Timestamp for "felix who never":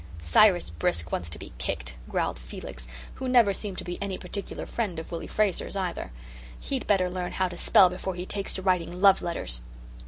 2.39-3.53